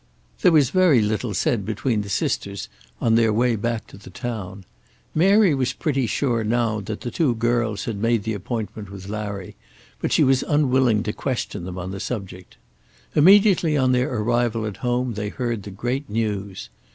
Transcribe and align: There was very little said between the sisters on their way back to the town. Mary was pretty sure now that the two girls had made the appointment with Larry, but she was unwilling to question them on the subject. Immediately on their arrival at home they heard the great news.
There 0.41 0.51
was 0.51 0.71
very 0.71 0.99
little 0.99 1.35
said 1.35 1.63
between 1.63 2.01
the 2.01 2.09
sisters 2.09 2.69
on 2.99 3.13
their 3.13 3.31
way 3.31 3.55
back 3.55 3.85
to 3.85 3.99
the 3.99 4.09
town. 4.09 4.65
Mary 5.13 5.53
was 5.53 5.73
pretty 5.73 6.07
sure 6.07 6.43
now 6.43 6.79
that 6.81 7.01
the 7.01 7.11
two 7.11 7.35
girls 7.35 7.85
had 7.85 7.97
made 8.01 8.23
the 8.23 8.33
appointment 8.33 8.89
with 8.89 9.09
Larry, 9.09 9.55
but 9.99 10.11
she 10.11 10.23
was 10.23 10.41
unwilling 10.41 11.03
to 11.03 11.13
question 11.13 11.65
them 11.65 11.77
on 11.77 11.91
the 11.91 11.99
subject. 11.99 12.57
Immediately 13.13 13.77
on 13.77 13.91
their 13.91 14.11
arrival 14.11 14.65
at 14.65 14.77
home 14.77 15.13
they 15.13 15.29
heard 15.29 15.61
the 15.61 15.69
great 15.69 16.09
news. 16.09 16.71